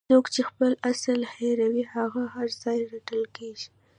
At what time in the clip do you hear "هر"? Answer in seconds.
2.33-2.47